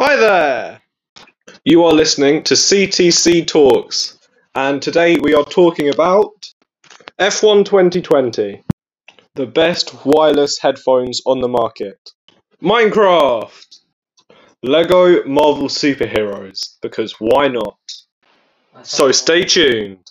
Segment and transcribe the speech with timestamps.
[0.00, 0.80] Hi there!
[1.64, 4.16] You are listening to CTC Talks,
[4.54, 6.30] and today we are talking about
[7.18, 8.62] F1 2020,
[9.34, 11.98] the best wireless headphones on the market.
[12.62, 13.80] Minecraft!
[14.62, 17.76] Lego Marvel Superheroes, because why not?
[18.84, 20.08] So stay tuned!